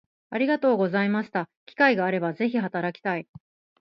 [0.31, 3.27] ありがとうございました機会があれば是非働きたい